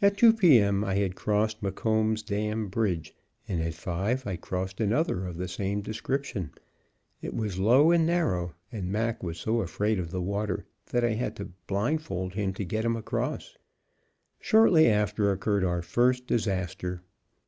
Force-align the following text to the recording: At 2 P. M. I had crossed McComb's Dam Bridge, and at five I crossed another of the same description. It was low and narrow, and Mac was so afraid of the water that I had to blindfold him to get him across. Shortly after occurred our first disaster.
At 0.00 0.16
2 0.16 0.32
P. 0.32 0.58
M. 0.58 0.82
I 0.82 0.96
had 0.96 1.14
crossed 1.14 1.62
McComb's 1.62 2.24
Dam 2.24 2.66
Bridge, 2.66 3.14
and 3.46 3.62
at 3.62 3.74
five 3.74 4.26
I 4.26 4.34
crossed 4.34 4.80
another 4.80 5.24
of 5.24 5.36
the 5.36 5.46
same 5.46 5.82
description. 5.82 6.50
It 7.20 7.32
was 7.32 7.60
low 7.60 7.92
and 7.92 8.04
narrow, 8.04 8.56
and 8.72 8.90
Mac 8.90 9.22
was 9.22 9.38
so 9.38 9.60
afraid 9.60 10.00
of 10.00 10.10
the 10.10 10.20
water 10.20 10.66
that 10.86 11.04
I 11.04 11.10
had 11.10 11.36
to 11.36 11.52
blindfold 11.68 12.34
him 12.34 12.52
to 12.54 12.64
get 12.64 12.84
him 12.84 12.96
across. 12.96 13.56
Shortly 14.40 14.88
after 14.88 15.30
occurred 15.30 15.62
our 15.62 15.80
first 15.80 16.26
disaster. 16.26 17.02